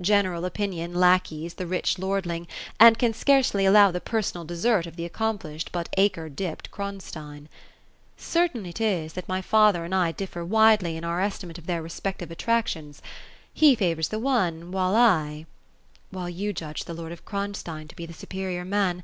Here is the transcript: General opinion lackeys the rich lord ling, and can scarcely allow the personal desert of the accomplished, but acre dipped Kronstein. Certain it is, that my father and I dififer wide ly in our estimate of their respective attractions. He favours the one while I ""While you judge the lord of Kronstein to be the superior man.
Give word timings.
General 0.00 0.46
opinion 0.46 0.94
lackeys 0.94 1.52
the 1.52 1.66
rich 1.66 1.98
lord 1.98 2.24
ling, 2.24 2.48
and 2.80 2.98
can 2.98 3.12
scarcely 3.12 3.66
allow 3.66 3.90
the 3.90 4.00
personal 4.00 4.42
desert 4.42 4.86
of 4.86 4.96
the 4.96 5.04
accomplished, 5.04 5.70
but 5.70 5.90
acre 5.98 6.30
dipped 6.30 6.70
Kronstein. 6.70 7.46
Certain 8.16 8.64
it 8.64 8.80
is, 8.80 9.12
that 9.12 9.28
my 9.28 9.42
father 9.42 9.84
and 9.84 9.94
I 9.94 10.14
dififer 10.14 10.46
wide 10.46 10.82
ly 10.82 10.92
in 10.92 11.04
our 11.04 11.20
estimate 11.20 11.58
of 11.58 11.66
their 11.66 11.82
respective 11.82 12.30
attractions. 12.30 13.02
He 13.52 13.74
favours 13.74 14.08
the 14.08 14.18
one 14.18 14.70
while 14.72 14.94
I 14.96 15.44
""While 16.10 16.30
you 16.30 16.54
judge 16.54 16.84
the 16.86 16.94
lord 16.94 17.12
of 17.12 17.26
Kronstein 17.26 17.86
to 17.88 17.96
be 17.96 18.06
the 18.06 18.14
superior 18.14 18.64
man. 18.64 19.02